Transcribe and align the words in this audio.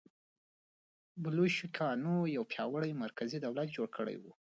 بلشویکانو 1.23 2.13
یو 2.35 2.43
پیاوړی 2.51 2.91
مرکزي 3.03 3.37
دولت 3.45 3.67
جوړ 3.75 3.87
کړی 3.97 4.15
و. 4.19 4.23